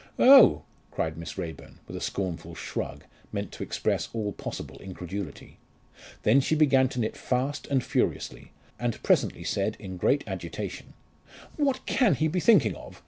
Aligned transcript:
"Oh!" 0.17 0.63
cried 0.89 1.15
Miss 1.15 1.37
Raeburn, 1.37 1.77
with 1.85 1.95
a 1.95 2.01
scornful 2.01 2.55
shrug, 2.55 3.03
meant 3.31 3.51
to 3.51 3.61
express 3.61 4.09
all 4.13 4.31
possible 4.33 4.79
incredulity. 4.81 5.59
Then 6.23 6.41
she 6.41 6.55
began 6.55 6.89
to 6.89 6.99
knit 6.99 7.15
fast 7.15 7.67
and 7.67 7.83
furiously, 7.83 8.51
and 8.79 9.03
presently 9.03 9.43
said 9.43 9.77
in 9.79 9.97
great 9.97 10.23
agitation, 10.25 10.95
"What 11.55 11.85
can 11.85 12.15
he 12.15 12.27
be 12.27 12.39
thinking 12.39 12.73
of? 12.75 12.99